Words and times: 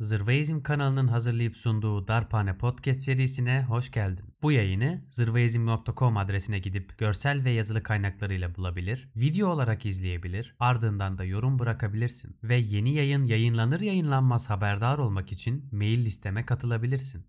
Zırvaizm 0.00 0.62
kanalının 0.62 1.08
hazırlayıp 1.08 1.56
sunduğu 1.56 2.08
Darphane 2.08 2.58
Podcast 2.58 3.00
serisine 3.00 3.64
hoş 3.68 3.90
geldin. 3.90 4.34
Bu 4.42 4.52
yayını 4.52 5.04
zırvaizm.com 5.10 6.16
adresine 6.16 6.58
gidip 6.58 6.98
görsel 6.98 7.44
ve 7.44 7.50
yazılı 7.50 7.82
kaynaklarıyla 7.82 8.54
bulabilir, 8.54 9.08
video 9.16 9.48
olarak 9.48 9.86
izleyebilir, 9.86 10.56
ardından 10.58 11.18
da 11.18 11.24
yorum 11.24 11.58
bırakabilirsin. 11.58 12.36
Ve 12.42 12.56
yeni 12.56 12.94
yayın 12.94 13.24
yayınlanır 13.24 13.80
yayınlanmaz 13.80 14.50
haberdar 14.50 14.98
olmak 14.98 15.32
için 15.32 15.68
mail 15.72 16.04
listeme 16.04 16.46
katılabilirsin. 16.46 17.26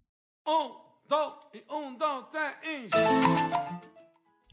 Un, 0.47 1.99
dos, 1.99 2.31
tres, 2.31 2.93
y... 2.93 3.01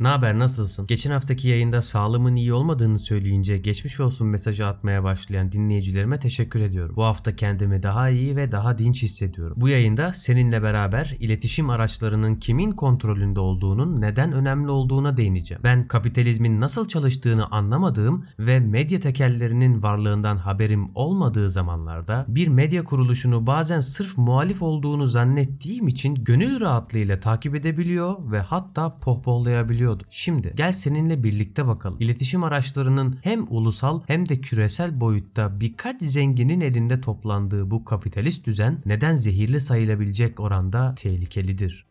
Ne 0.01 0.09
haber 0.09 0.39
nasılsın? 0.39 0.87
Geçen 0.87 1.11
haftaki 1.11 1.49
yayında 1.49 1.83
sağlığımın 1.83 2.37
iyi 2.37 2.53
olmadığını 2.53 2.99
söyleyince 2.99 3.59
geçmiş 3.59 4.01
olsun 4.01 4.27
mesajı 4.29 4.67
atmaya 4.67 5.05
başlayan 5.05 5.53
dinleyicilerime 5.53 6.19
teşekkür 6.19 6.61
ediyorum. 6.61 6.97
Bu 6.97 7.05
hafta 7.05 7.37
kendimi 7.37 7.83
daha 7.83 8.09
iyi 8.09 8.37
ve 8.37 8.53
daha 8.53 8.79
dinç 8.79 9.03
hissediyorum. 9.03 9.57
Bu 9.61 9.69
yayında 9.69 10.13
seninle 10.13 10.63
beraber 10.63 11.17
iletişim 11.21 11.71
araçlarının 11.71 12.35
kimin 12.35 12.73
kontrolünde 12.73 13.41
olduğunun 13.41 14.01
neden 14.01 14.33
önemli 14.33 14.71
olduğuna 14.71 15.17
değineceğim. 15.17 15.63
Ben 15.65 15.89
kapitalizmin 15.89 16.61
nasıl 16.61 16.89
çalıştığını 16.89 17.47
anlamadığım 17.47 18.25
ve 18.39 18.61
medya 18.61 19.01
tekellerinin 19.01 19.83
varlığından 19.83 20.37
haberim 20.37 20.91
olmadığı 20.95 21.51
zamanlarda 21.51 22.25
bir 22.29 22.49
medya 22.49 22.85
kuruluşunu 22.85 23.47
bazen 23.47 23.81
sırf 23.81 24.19
muhalif 24.19 24.63
olduğunu 24.63 25.07
zannettiğim 25.07 25.89
için 25.89 26.15
gönül 26.15 26.61
rahatlığıyla 26.61 27.21
takip 27.21 27.55
edebiliyor 27.55 28.33
ve 28.33 28.41
hatta 28.41 28.99
pohpohlayabiliyor 28.99 29.88
biliyordu. 29.89 30.05
Şimdi 30.11 30.53
gel 30.57 30.73
seninle 30.73 31.23
birlikte 31.23 31.67
bakalım. 31.67 31.97
İletişim 32.01 32.45
araçlarının 32.45 33.19
hem 33.23 33.47
ulusal 33.51 34.01
hem 34.07 34.29
de 34.29 34.41
küresel 34.41 35.01
boyutta 35.01 35.61
birkaç 35.61 36.03
zenginin 36.03 36.61
elinde 36.61 37.01
toplandığı 37.01 37.71
bu 37.71 37.85
kapitalist 37.85 38.47
düzen 38.47 38.83
neden 38.87 39.15
zehirli 39.15 39.61
sayılabilecek 39.61 40.41
oranda 40.41 40.95
tehlikelidir? 40.95 41.87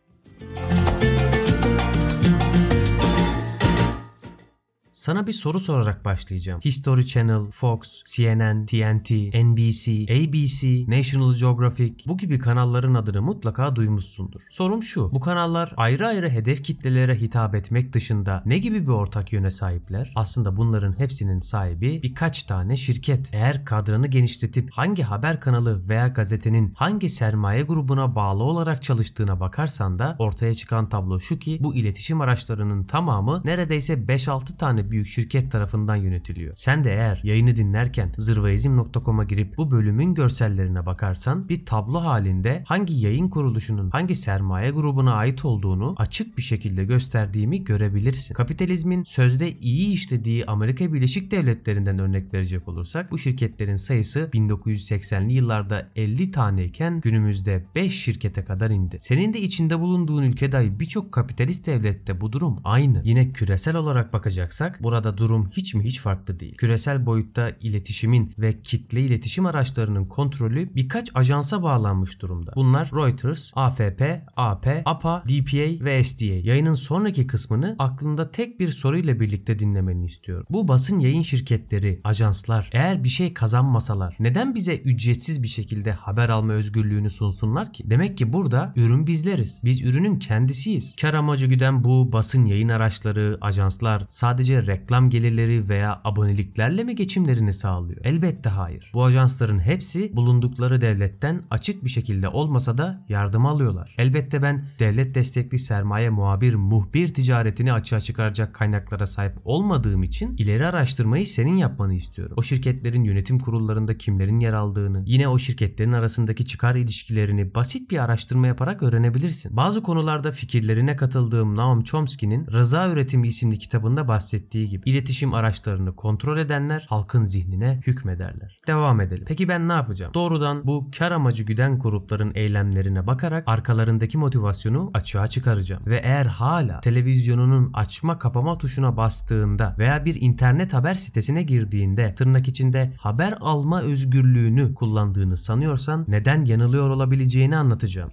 Sana 5.08 5.26
bir 5.26 5.32
soru 5.32 5.60
sorarak 5.60 6.04
başlayacağım. 6.04 6.60
History 6.64 7.04
Channel, 7.04 7.50
Fox, 7.50 8.02
CNN, 8.02 8.66
TNT, 8.66 9.10
NBC, 9.44 10.02
ABC, 10.02 10.84
National 10.98 11.34
Geographic 11.34 11.94
bu 12.06 12.18
gibi 12.18 12.38
kanalların 12.38 12.94
adını 12.94 13.22
mutlaka 13.22 13.76
duymuşsundur. 13.76 14.40
Sorum 14.50 14.82
şu. 14.82 15.10
Bu 15.12 15.20
kanallar 15.20 15.72
ayrı 15.76 16.06
ayrı 16.06 16.30
hedef 16.30 16.64
kitlelere 16.64 17.20
hitap 17.20 17.54
etmek 17.54 17.92
dışında 17.92 18.42
ne 18.46 18.58
gibi 18.58 18.82
bir 18.82 18.92
ortak 18.92 19.32
yöne 19.32 19.50
sahipler? 19.50 20.12
Aslında 20.16 20.56
bunların 20.56 20.98
hepsinin 20.98 21.40
sahibi 21.40 22.02
birkaç 22.02 22.42
tane 22.42 22.76
şirket. 22.76 23.30
Eğer 23.32 23.64
kadranı 23.64 24.06
genişletip 24.06 24.70
hangi 24.70 25.02
haber 25.02 25.40
kanalı 25.40 25.88
veya 25.88 26.08
gazetenin 26.08 26.72
hangi 26.76 27.08
sermaye 27.08 27.62
grubuna 27.62 28.14
bağlı 28.14 28.42
olarak 28.42 28.82
çalıştığına 28.82 29.40
bakarsan 29.40 29.98
da 29.98 30.16
ortaya 30.18 30.54
çıkan 30.54 30.88
tablo 30.88 31.20
şu 31.20 31.38
ki 31.38 31.58
bu 31.60 31.74
iletişim 31.74 32.20
araçlarının 32.20 32.84
tamamı 32.84 33.42
neredeyse 33.44 33.94
5-6 33.94 34.56
tane 34.56 34.90
büyük 34.98 35.08
şirket 35.08 35.52
tarafından 35.52 35.96
yönetiliyor. 35.96 36.54
Sen 36.54 36.84
de 36.84 36.92
eğer 36.92 37.20
yayını 37.24 37.56
dinlerken 37.56 38.12
zırvaizm.com'a 38.18 39.24
girip 39.24 39.56
bu 39.56 39.70
bölümün 39.70 40.14
görsellerine 40.14 40.86
bakarsan 40.86 41.48
bir 41.48 41.66
tablo 41.66 42.00
halinde 42.00 42.62
hangi 42.66 42.94
yayın 42.94 43.28
kuruluşunun 43.28 43.90
hangi 43.90 44.14
sermaye 44.14 44.70
grubuna 44.70 45.14
ait 45.14 45.44
olduğunu 45.44 45.94
açık 45.98 46.38
bir 46.38 46.42
şekilde 46.42 46.84
gösterdiğimi 46.84 47.64
görebilirsin. 47.64 48.34
Kapitalizmin 48.34 49.04
sözde 49.04 49.58
iyi 49.58 49.92
işlediği 49.92 50.46
Amerika 50.46 50.92
Birleşik 50.92 51.30
Devletleri'nden 51.30 51.98
örnek 51.98 52.34
verecek 52.34 52.68
olursak 52.68 53.10
bu 53.10 53.18
şirketlerin 53.18 53.76
sayısı 53.76 54.30
1980'li 54.32 55.32
yıllarda 55.32 55.88
50 55.96 56.30
taneyken 56.30 57.00
günümüzde 57.00 57.64
5 57.74 57.94
şirkete 58.04 58.44
kadar 58.44 58.70
indi. 58.70 58.96
Senin 59.00 59.34
de 59.34 59.40
içinde 59.40 59.80
bulunduğun 59.80 60.22
ülkede 60.22 60.80
birçok 60.80 61.12
kapitalist 61.12 61.66
devlette 61.66 62.20
bu 62.20 62.32
durum 62.32 62.60
aynı. 62.64 63.02
Yine 63.04 63.32
küresel 63.32 63.76
olarak 63.76 64.12
bakacaksak 64.12 64.77
burada 64.82 65.18
durum 65.18 65.50
hiç 65.50 65.74
mi 65.74 65.84
hiç 65.84 66.00
farklı 66.00 66.40
değil. 66.40 66.56
Küresel 66.56 67.06
boyutta 67.06 67.50
iletişimin 67.60 68.34
ve 68.38 68.62
kitle 68.62 69.00
iletişim 69.00 69.46
araçlarının 69.46 70.04
kontrolü 70.04 70.74
birkaç 70.74 71.10
ajansa 71.14 71.62
bağlanmış 71.62 72.22
durumda. 72.22 72.52
Bunlar 72.56 72.90
Reuters, 72.92 73.52
AFP, 73.54 74.22
AP, 74.36 74.82
APA, 74.84 75.24
DPA 75.28 75.84
ve 75.84 76.04
SDA. 76.04 76.24
Yayının 76.24 76.74
sonraki 76.74 77.26
kısmını 77.26 77.76
aklında 77.78 78.30
tek 78.30 78.60
bir 78.60 78.68
soruyla 78.68 79.20
birlikte 79.20 79.58
dinlemeni 79.58 80.04
istiyorum. 80.04 80.46
Bu 80.50 80.68
basın 80.68 80.98
yayın 80.98 81.22
şirketleri, 81.22 82.00
ajanslar 82.04 82.70
eğer 82.72 83.04
bir 83.04 83.08
şey 83.08 83.34
kazanmasalar 83.34 84.16
neden 84.20 84.54
bize 84.54 84.76
ücretsiz 84.76 85.42
bir 85.42 85.48
şekilde 85.48 85.92
haber 85.92 86.28
alma 86.28 86.52
özgürlüğünü 86.52 87.10
sunsunlar 87.10 87.72
ki? 87.72 87.90
Demek 87.90 88.18
ki 88.18 88.32
burada 88.32 88.72
ürün 88.76 89.06
bizleriz. 89.06 89.60
Biz 89.64 89.82
ürünün 89.82 90.18
kendisiyiz. 90.18 90.96
Kar 91.00 91.14
amacı 91.14 91.46
güden 91.46 91.84
bu 91.84 92.12
basın 92.12 92.44
yayın 92.44 92.68
araçları, 92.68 93.38
ajanslar 93.40 94.06
sadece 94.08 94.66
reklam 94.68 95.10
gelirleri 95.10 95.68
veya 95.68 96.00
aboneliklerle 96.04 96.84
mi 96.84 96.94
geçimlerini 96.94 97.52
sağlıyor? 97.52 98.00
Elbette 98.04 98.48
hayır. 98.48 98.90
Bu 98.94 99.04
ajansların 99.04 99.60
hepsi 99.60 100.16
bulundukları 100.16 100.80
devletten 100.80 101.42
açık 101.50 101.84
bir 101.84 101.90
şekilde 101.90 102.28
olmasa 102.28 102.78
da 102.78 103.04
yardım 103.08 103.46
alıyorlar. 103.46 103.94
Elbette 103.98 104.42
ben 104.42 104.66
devlet 104.78 105.14
destekli 105.14 105.58
sermaye 105.58 106.10
muhabir 106.10 106.54
muhbir 106.54 107.14
ticaretini 107.14 107.72
açığa 107.72 108.00
çıkaracak 108.00 108.54
kaynaklara 108.54 109.06
sahip 109.06 109.32
olmadığım 109.44 110.02
için 110.02 110.36
ileri 110.36 110.66
araştırmayı 110.66 111.26
senin 111.26 111.54
yapmanı 111.54 111.94
istiyorum. 111.94 112.34
O 112.38 112.42
şirketlerin 112.42 113.04
yönetim 113.04 113.38
kurullarında 113.38 113.98
kimlerin 113.98 114.40
yer 114.40 114.52
aldığını, 114.52 115.02
yine 115.06 115.28
o 115.28 115.38
şirketlerin 115.38 115.92
arasındaki 115.92 116.46
çıkar 116.46 116.74
ilişkilerini 116.74 117.54
basit 117.54 117.90
bir 117.90 118.04
araştırma 118.04 118.46
yaparak 118.46 118.82
öğrenebilirsin. 118.82 119.56
Bazı 119.56 119.82
konularda 119.82 120.32
fikirlerine 120.32 120.96
katıldığım 120.96 121.56
Noam 121.56 121.82
Chomsky'nin 121.82 122.46
Rıza 122.46 122.88
Üretimi 122.88 123.28
isimli 123.28 123.58
kitabında 123.58 124.08
bahsettiği 124.08 124.57
gibi 124.66 124.90
iletişim 124.90 125.34
araçlarını 125.34 125.96
kontrol 125.96 126.38
edenler 126.38 126.86
halkın 126.88 127.24
zihnine 127.24 127.80
hükmederler. 127.86 128.60
Devam 128.66 129.00
edelim. 129.00 129.24
Peki 129.28 129.48
ben 129.48 129.68
ne 129.68 129.72
yapacağım? 129.72 130.14
Doğrudan 130.14 130.66
bu 130.66 130.90
kar 130.98 131.12
amacı 131.12 131.42
güden 131.42 131.78
grupların 131.78 132.32
eylemlerine 132.34 133.06
bakarak 133.06 133.44
arkalarındaki 133.46 134.18
motivasyonu 134.18 134.90
açığa 134.94 135.26
çıkaracağım. 135.26 135.82
Ve 135.86 136.00
eğer 136.04 136.26
hala 136.26 136.80
televizyonunun 136.80 137.70
açma 137.74 138.18
kapama 138.18 138.58
tuşuna 138.58 138.96
bastığında 138.96 139.74
veya 139.78 140.04
bir 140.04 140.20
internet 140.20 140.72
haber 140.72 140.94
sitesine 140.94 141.42
girdiğinde 141.42 142.14
tırnak 142.14 142.48
içinde 142.48 142.92
haber 142.98 143.34
alma 143.40 143.82
özgürlüğünü 143.82 144.74
kullandığını 144.74 145.36
sanıyorsan 145.36 146.04
neden 146.08 146.44
yanılıyor 146.44 146.90
olabileceğini 146.90 147.56
anlatacağım. 147.56 148.10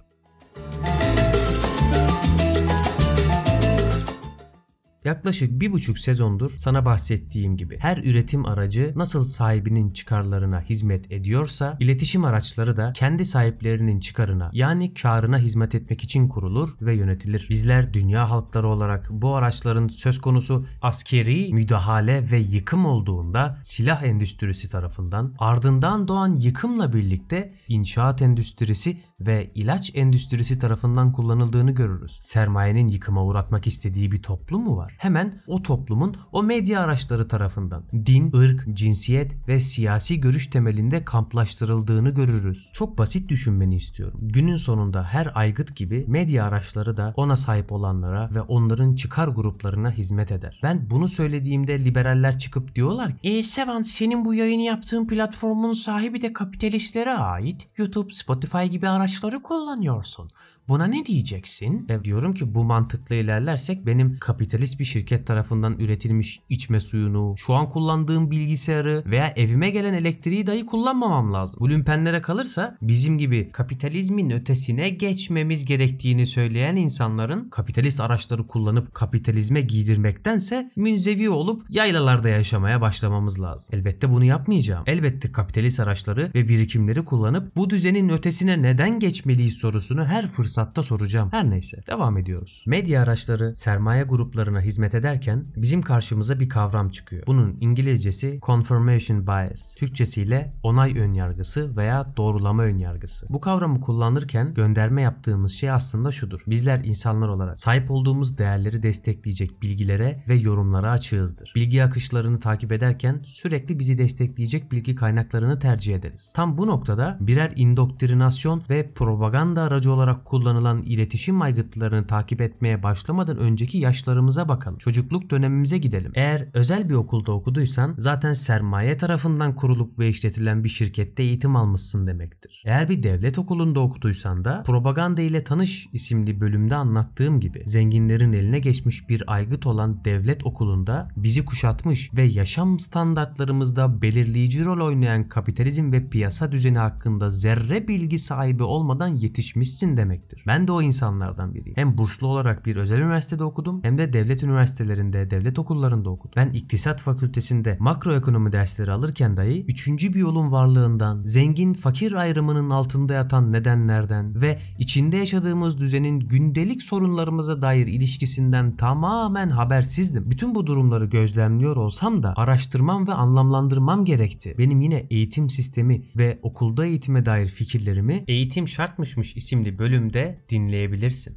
Yaklaşık 5.06 5.60
bir 5.60 5.72
buçuk 5.72 5.98
sezondur 5.98 6.50
sana 6.58 6.84
bahsettiğim 6.84 7.56
gibi 7.56 7.78
her 7.78 7.96
üretim 7.96 8.46
aracı 8.46 8.92
nasıl 8.96 9.24
sahibinin 9.24 9.90
çıkarlarına 9.90 10.60
hizmet 10.60 11.12
ediyorsa 11.12 11.76
iletişim 11.80 12.24
araçları 12.24 12.76
da 12.76 12.92
kendi 12.92 13.24
sahiplerinin 13.24 14.00
çıkarına 14.00 14.50
yani 14.52 14.94
karına 14.94 15.38
hizmet 15.38 15.74
etmek 15.74 16.04
için 16.04 16.28
kurulur 16.28 16.68
ve 16.80 16.94
yönetilir. 16.94 17.46
Bizler 17.50 17.94
dünya 17.94 18.30
halkları 18.30 18.68
olarak 18.68 19.08
bu 19.10 19.34
araçların 19.34 19.88
söz 19.88 20.20
konusu 20.20 20.66
askeri 20.82 21.54
müdahale 21.54 22.30
ve 22.30 22.38
yıkım 22.38 22.86
olduğunda 22.86 23.58
silah 23.62 24.02
endüstrisi 24.02 24.68
tarafından 24.68 25.34
ardından 25.38 26.08
doğan 26.08 26.34
yıkımla 26.34 26.92
birlikte 26.92 27.54
inşaat 27.68 28.22
endüstrisi 28.22 29.00
ve 29.20 29.50
ilaç 29.54 29.90
endüstrisi 29.94 30.58
tarafından 30.58 31.12
kullanıldığını 31.12 31.72
görürüz. 31.72 32.18
Sermayenin 32.22 32.88
yıkıma 32.88 33.24
uğratmak 33.24 33.66
istediği 33.66 34.12
bir 34.12 34.22
toplum 34.22 34.64
mu 34.64 34.76
var? 34.76 34.95
Hemen 34.98 35.42
o 35.46 35.62
toplumun 35.62 36.16
o 36.32 36.42
medya 36.42 36.80
araçları 36.80 37.28
tarafından 37.28 37.82
din, 38.06 38.32
ırk, 38.36 38.66
cinsiyet 38.72 39.48
ve 39.48 39.60
siyasi 39.60 40.20
görüş 40.20 40.46
temelinde 40.46 41.04
kamplaştırıldığını 41.04 42.10
görürüz. 42.10 42.70
Çok 42.72 42.98
basit 42.98 43.28
düşünmeni 43.28 43.76
istiyorum. 43.76 44.20
Günün 44.22 44.56
sonunda 44.56 45.04
her 45.04 45.32
aygıt 45.34 45.76
gibi 45.76 46.04
medya 46.08 46.44
araçları 46.44 46.96
da 46.96 47.14
ona 47.16 47.36
sahip 47.36 47.72
olanlara 47.72 48.30
ve 48.34 48.40
onların 48.40 48.94
çıkar 48.94 49.28
gruplarına 49.28 49.90
hizmet 49.90 50.32
eder. 50.32 50.60
Ben 50.62 50.90
bunu 50.90 51.08
söylediğimde 51.08 51.84
liberaller 51.84 52.38
çıkıp 52.38 52.74
diyorlar 52.74 53.10
ki 53.10 53.18
e 53.22 53.42
Sevan 53.42 53.82
senin 53.82 54.24
bu 54.24 54.34
yayını 54.34 54.62
yaptığın 54.62 55.06
platformun 55.06 55.72
sahibi 55.72 56.22
de 56.22 56.32
kapitalistlere 56.32 57.12
ait. 57.12 57.68
YouTube, 57.76 58.12
Spotify 58.12 58.64
gibi 58.64 58.88
araçları 58.88 59.42
kullanıyorsun. 59.42 60.30
Buna 60.68 60.86
ne 60.86 61.06
diyeceksin? 61.06 61.86
E 61.88 62.04
diyorum 62.04 62.34
ki 62.34 62.54
bu 62.54 62.64
mantıkla 62.64 63.16
ilerlersek 63.16 63.86
benim 63.86 64.18
kapitalist 64.18 64.80
bir 64.80 64.84
şirket 64.84 65.26
tarafından 65.26 65.78
üretilmiş 65.78 66.40
içme 66.48 66.80
suyunu, 66.80 67.34
şu 67.36 67.54
an 67.54 67.70
kullandığım 67.70 68.30
bilgisayarı 68.30 69.02
veya 69.06 69.32
evime 69.36 69.70
gelen 69.70 69.94
elektriği 69.94 70.46
dahi 70.46 70.66
kullanmamam 70.66 71.32
lazım. 71.32 71.60
Bu 71.60 71.70
lümpenlere 71.70 72.22
kalırsa 72.22 72.78
bizim 72.82 73.18
gibi 73.18 73.50
kapitalizmin 73.52 74.30
ötesine 74.30 74.88
geçmemiz 74.88 75.64
gerektiğini 75.64 76.26
söyleyen 76.26 76.76
insanların 76.76 77.48
kapitalist 77.50 78.00
araçları 78.00 78.46
kullanıp 78.46 78.94
kapitalizme 78.94 79.60
giydirmektense 79.60 80.70
münzevi 80.76 81.30
olup 81.30 81.66
yaylalarda 81.70 82.28
yaşamaya 82.28 82.80
başlamamız 82.80 83.40
lazım. 83.40 83.66
Elbette 83.72 84.10
bunu 84.10 84.24
yapmayacağım. 84.24 84.84
Elbette 84.86 85.32
kapitalist 85.32 85.80
araçları 85.80 86.30
ve 86.34 86.48
birikimleri 86.48 87.04
kullanıp 87.04 87.56
bu 87.56 87.70
düzenin 87.70 88.08
ötesine 88.08 88.62
neden 88.62 88.98
geçmeliyiz 89.00 89.54
sorusunu 89.54 90.04
her 90.04 90.28
fırsatta 90.28 90.55
soracağım. 90.64 91.28
Her 91.32 91.50
neyse 91.50 91.78
devam 91.86 92.18
ediyoruz. 92.18 92.64
Medya 92.66 93.02
araçları 93.02 93.56
sermaye 93.56 94.02
gruplarına 94.02 94.60
hizmet 94.60 94.94
ederken 94.94 95.44
bizim 95.56 95.82
karşımıza 95.82 96.40
bir 96.40 96.48
kavram 96.48 96.88
çıkıyor. 96.88 97.26
Bunun 97.26 97.56
İngilizcesi 97.60 98.38
confirmation 98.42 99.26
bias. 99.26 99.74
Türkçesiyle 99.74 100.54
onay 100.62 100.98
önyargısı 100.98 101.76
veya 101.76 102.12
doğrulama 102.16 102.62
önyargısı. 102.62 103.26
Bu 103.30 103.40
kavramı 103.40 103.80
kullanırken 103.80 104.54
gönderme 104.54 105.02
yaptığımız 105.02 105.52
şey 105.52 105.70
aslında 105.70 106.12
şudur. 106.12 106.40
Bizler 106.46 106.84
insanlar 106.84 107.28
olarak 107.28 107.58
sahip 107.58 107.90
olduğumuz 107.90 108.38
değerleri 108.38 108.82
destekleyecek 108.82 109.62
bilgilere 109.62 110.24
ve 110.28 110.36
yorumlara 110.36 110.90
açığızdır. 110.90 111.52
Bilgi 111.56 111.84
akışlarını 111.84 112.40
takip 112.40 112.72
ederken 112.72 113.22
sürekli 113.24 113.78
bizi 113.78 113.98
destekleyecek 113.98 114.72
bilgi 114.72 114.94
kaynaklarını 114.94 115.58
tercih 115.58 115.96
ederiz. 115.96 116.32
Tam 116.34 116.58
bu 116.58 116.66
noktada 116.66 117.18
birer 117.20 117.52
indoktrinasyon 117.56 118.62
ve 118.70 118.92
propaganda 118.92 119.62
aracı 119.62 119.92
olarak 119.92 120.24
kullanılan 120.46 120.82
iletişim 120.82 121.42
aygıtlarını 121.42 122.06
takip 122.06 122.40
etmeye 122.40 122.82
başlamadan 122.82 123.38
önceki 123.38 123.78
yaşlarımıza 123.78 124.48
bakalım. 124.48 124.78
Çocukluk 124.78 125.30
dönemimize 125.30 125.78
gidelim. 125.78 126.12
Eğer 126.14 126.48
özel 126.54 126.88
bir 126.88 126.94
okulda 126.94 127.32
okuduysan 127.32 127.94
zaten 127.98 128.32
sermaye 128.32 128.96
tarafından 128.96 129.54
kurulup 129.54 129.98
ve 129.98 130.08
işletilen 130.08 130.64
bir 130.64 130.68
şirkette 130.68 131.22
eğitim 131.22 131.56
almışsın 131.56 132.06
demektir. 132.06 132.62
Eğer 132.66 132.88
bir 132.88 133.02
devlet 133.02 133.38
okulunda 133.38 133.80
okuduysan 133.80 134.44
da 134.44 134.62
propaganda 134.62 135.22
ile 135.22 135.44
tanış 135.44 135.88
isimli 135.92 136.40
bölümde 136.40 136.74
anlattığım 136.74 137.40
gibi 137.40 137.62
zenginlerin 137.66 138.32
eline 138.32 138.58
geçmiş 138.58 139.08
bir 139.08 139.22
aygıt 139.26 139.66
olan 139.66 140.04
devlet 140.04 140.46
okulunda 140.46 141.08
bizi 141.16 141.44
kuşatmış 141.44 142.14
ve 142.14 142.24
yaşam 142.24 142.78
standartlarımızda 142.78 144.02
belirleyici 144.02 144.64
rol 144.64 144.86
oynayan 144.86 145.28
kapitalizm 145.28 145.92
ve 145.92 146.08
piyasa 146.08 146.52
düzeni 146.52 146.78
hakkında 146.78 147.30
zerre 147.30 147.88
bilgi 147.88 148.18
sahibi 148.18 148.62
olmadan 148.62 149.08
yetişmişsin 149.08 149.96
demektir. 149.96 150.35
Ben 150.46 150.68
de 150.68 150.72
o 150.72 150.82
insanlardan 150.82 151.54
biriyim. 151.54 151.76
Hem 151.76 151.98
burslu 151.98 152.26
olarak 152.26 152.66
bir 152.66 152.76
özel 152.76 152.98
üniversitede 152.98 153.44
okudum 153.44 153.80
hem 153.82 153.98
de 153.98 154.12
devlet 154.12 154.42
üniversitelerinde, 154.42 155.30
devlet 155.30 155.58
okullarında 155.58 156.10
okudum. 156.10 156.32
Ben 156.36 156.50
iktisat 156.50 157.00
fakültesinde 157.00 157.76
makroekonomi 157.80 158.52
dersleri 158.52 158.92
alırken 158.92 159.36
dahi 159.36 159.64
üçüncü 159.68 160.14
bir 160.14 160.18
yolun 160.18 160.52
varlığından, 160.52 161.22
zengin 161.26 161.74
fakir 161.74 162.12
ayrımının 162.12 162.70
altında 162.70 163.14
yatan 163.14 163.52
nedenlerden 163.52 164.42
ve 164.42 164.58
içinde 164.78 165.16
yaşadığımız 165.16 165.80
düzenin 165.80 166.20
gündelik 166.20 166.82
sorunlarımıza 166.82 167.62
dair 167.62 167.86
ilişkisinden 167.86 168.76
tamamen 168.76 169.50
habersizdim. 169.50 170.30
Bütün 170.30 170.54
bu 170.54 170.66
durumları 170.66 171.06
gözlemliyor 171.06 171.76
olsam 171.76 172.22
da 172.22 172.34
araştırmam 172.36 173.06
ve 173.06 173.12
anlamlandırmam 173.12 174.04
gerekti. 174.04 174.54
Benim 174.58 174.80
yine 174.80 175.06
eğitim 175.10 175.50
sistemi 175.50 176.02
ve 176.16 176.38
okulda 176.42 176.86
eğitime 176.86 177.26
dair 177.26 177.48
fikirlerimi 177.48 178.24
Eğitim 178.28 178.68
Şartmışmış 178.68 179.36
isimli 179.36 179.78
bölümde 179.78 180.25
dinleyebilirsin. 180.48 181.36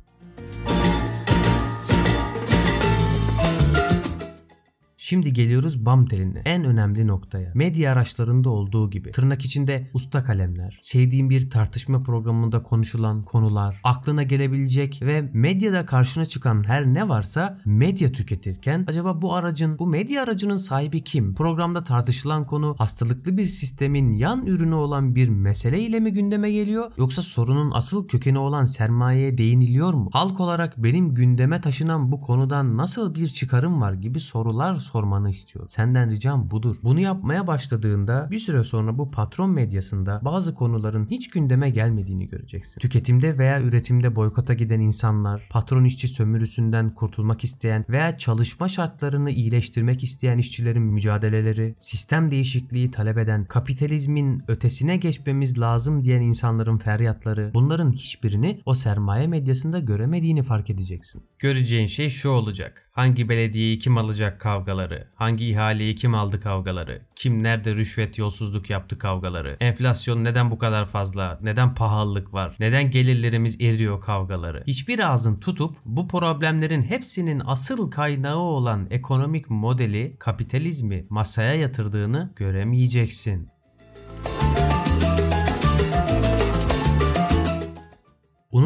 Şimdi 5.10 5.34
geliyoruz 5.34 5.86
BAM 5.86 6.06
teline. 6.06 6.42
En 6.46 6.64
önemli 6.64 7.08
noktaya. 7.08 7.52
Medya 7.56 7.92
araçlarında 7.94 8.50
olduğu 8.50 8.90
gibi 8.90 9.12
tırnak 9.12 9.46
içinde 9.46 9.90
usta 9.94 10.24
kalemler, 10.24 10.80
sevdiğin 10.82 11.30
bir 11.30 11.50
tartışma 11.50 12.04
programında 12.04 12.64
konuşulan 12.64 13.24
konular, 13.24 13.82
aklına 13.84 14.24
gelebilecek 14.24 15.02
ve 15.02 15.30
medyada 15.34 15.86
karşına 15.86 16.26
çıkan 16.26 16.64
her 16.68 16.86
ne 16.86 17.10
varsa 17.10 17.60
medya 17.66 18.12
tüketirken 18.12 18.86
acaba 18.88 19.22
bu 19.22 19.34
aracın, 19.36 19.80
bu 19.80 19.88
medya 19.88 20.24
aracının 20.24 20.58
sahibi 20.58 21.04
kim? 21.04 21.36
Programda 21.36 21.84
tartışılan 21.84 22.48
konu 22.48 22.76
hastalıklı 22.78 23.38
bir 23.38 23.46
sistemin 23.46 24.14
yan 24.14 24.46
ürünü 24.46 24.76
olan 24.76 25.16
bir 25.16 25.30
mesele 25.30 25.80
ile 25.80 26.00
mi 26.00 26.14
gündeme 26.14 26.52
geliyor 26.52 26.92
yoksa 26.98 27.22
sorunun 27.22 27.72
asıl 27.72 28.08
kökeni 28.08 28.40
olan 28.40 28.66
sermayeye 28.66 29.38
değiniliyor 29.38 29.94
mu? 29.94 30.10
Halk 30.14 30.40
olarak 30.40 30.78
benim 30.78 31.16
gündeme 31.16 31.62
taşınan 31.62 32.12
bu 32.12 32.22
konudan 32.22 32.78
nasıl 32.78 33.16
bir 33.16 33.28
çıkarım 33.28 33.82
var 33.82 33.94
gibi 33.94 34.20
sorular 34.20 34.76
sormanı 35.00 35.30
istiyorum. 35.30 35.70
Senden 35.70 36.12
ricam 36.12 36.52
budur. 36.52 36.76
Bunu 36.84 37.00
yapmaya 37.00 37.48
başladığında 37.48 38.28
bir 38.32 38.40
süre 38.40 38.64
sonra 38.64 38.98
bu 38.98 39.12
patron 39.12 39.52
medyasında 39.52 40.22
bazı 40.24 40.56
konuların 40.56 41.08
hiç 41.12 41.30
gündeme 41.30 41.70
gelmediğini 41.70 42.28
göreceksin. 42.28 42.80
Tüketimde 42.80 43.38
veya 43.38 43.62
üretimde 43.62 44.16
boykota 44.16 44.54
giden 44.54 44.80
insanlar, 44.80 45.48
patron 45.50 45.84
işçi 45.84 46.08
sömürüsünden 46.08 46.90
kurtulmak 46.90 47.44
isteyen 47.44 47.86
veya 47.90 48.18
çalışma 48.18 48.70
şartlarını 48.70 49.32
iyileştirmek 49.32 50.04
isteyen 50.04 50.38
işçilerin 50.38 50.84
mücadeleleri, 50.84 51.76
sistem 51.78 52.32
değişikliği 52.32 52.92
talep 52.92 53.18
eden, 53.18 53.46
kapitalizmin 53.46 54.44
ötesine 54.48 54.98
geçmemiz 54.98 55.60
lazım 55.60 56.04
diyen 56.04 56.22
insanların 56.22 56.78
feryatları, 56.78 57.52
bunların 57.54 57.92
hiçbirini 57.92 58.62
o 58.66 58.74
sermaye 58.74 59.28
medyasında 59.28 59.80
göremediğini 59.80 60.44
fark 60.44 60.70
edeceksin. 60.70 61.24
Göreceğin 61.40 61.88
şey 61.88 62.10
şu 62.10 62.30
olacak. 62.30 62.86
Hangi 62.92 63.30
belediyeyi 63.30 63.80
kim 63.80 63.98
alacak 63.98 64.42
kavgaları, 64.42 64.89
hangi 65.16 65.50
ihaleyi 65.50 65.96
kim 65.96 66.16
aldı 66.16 66.42
kavgaları, 66.42 67.02
kim 67.16 67.44
nerede 67.44 67.76
rüşvet 67.76 68.18
yolsuzluk 68.18 68.70
yaptı 68.70 68.98
kavgaları, 68.98 69.58
enflasyon 69.60 70.24
neden 70.24 70.52
bu 70.52 70.58
kadar 70.58 70.86
fazla, 70.86 71.40
neden 71.42 71.76
pahalılık 71.76 72.34
var, 72.34 72.56
neden 72.60 72.92
gelirlerimiz 72.92 73.62
eriyor 73.62 74.02
kavgaları. 74.02 74.64
Hiçbir 74.68 75.12
ağzın 75.12 75.40
tutup 75.40 75.76
bu 75.86 76.08
problemlerin 76.08 76.82
hepsinin 76.82 77.42
asıl 77.46 77.92
kaynağı 77.92 78.38
olan 78.38 78.88
ekonomik 78.90 79.50
modeli 79.50 80.16
kapitalizmi 80.20 81.06
masaya 81.10 81.54
yatırdığını 81.54 82.34
göremeyeceksin. 82.36 83.59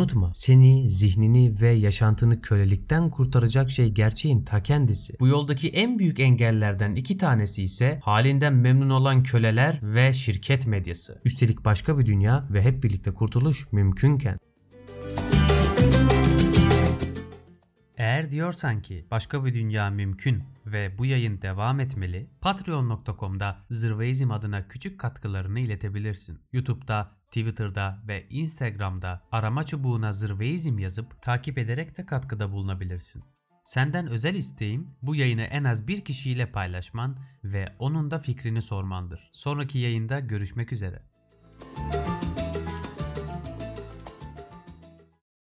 Unutma 0.04 0.32
seni, 0.34 0.90
zihnini 0.90 1.62
ve 1.62 1.70
yaşantını 1.70 2.42
kölelikten 2.42 3.10
kurtaracak 3.10 3.70
şey 3.70 3.90
gerçeğin 3.90 4.44
ta 4.44 4.64
kendisi. 4.64 5.20
Bu 5.20 5.28
yoldaki 5.28 5.70
en 5.70 6.00
büyük 6.00 6.20
engellerden 6.20 6.96
iki 6.96 7.18
tanesi 7.18 7.64
ise 7.64 8.00
halinden 8.04 8.54
memnun 8.54 8.90
olan 8.90 9.24
köleler 9.24 9.80
ve 9.82 10.14
şirket 10.14 10.68
medyası. 10.68 11.22
Üstelik 11.26 11.66
başka 11.66 11.98
bir 12.00 12.06
dünya 12.06 12.48
ve 12.50 12.62
hep 12.62 12.84
birlikte 12.84 13.14
kurtuluş 13.14 13.72
mümkünken. 13.72 14.38
Eğer 17.98 18.32
diyorsan 18.32 18.82
ki 18.82 19.06
başka 19.12 19.46
bir 19.46 19.54
dünya 19.54 19.90
mümkün 19.90 20.44
ve 20.66 20.98
bu 20.98 21.06
yayın 21.06 21.42
devam 21.42 21.80
etmeli, 21.80 22.30
patreon.com'da 22.42 23.58
Zırveizm 23.70 24.32
adına 24.32 24.68
küçük 24.68 25.00
katkılarını 25.00 25.60
iletebilirsin. 25.60 26.40
YouTube'da, 26.54 27.23
Twitter'da 27.34 28.04
ve 28.08 28.28
Instagram'da 28.30 29.22
arama 29.32 29.64
çubuğuna 29.64 30.13
Zırveizm 30.13 30.80
yazıp 30.80 31.22
takip 31.22 31.58
ederek 31.58 31.98
de 31.98 32.06
katkıda 32.06 32.52
bulunabilirsin. 32.52 33.24
Senden 33.63 34.08
özel 34.08 34.36
isteğim 34.36 34.96
bu 35.02 35.16
yayını 35.16 35.42
en 35.42 35.63
az 35.63 35.88
bir 35.88 36.06
kişiyle 36.06 36.52
paylaşman 36.52 37.18
ve 37.44 37.75
onun 37.80 38.12
da 38.12 38.20
fikrini 38.20 38.62
sormandır. 38.62 39.30
Sonraki 39.32 39.80
yayında 39.80 40.20
görüşmek 40.20 40.74
üzere. 40.74 41.02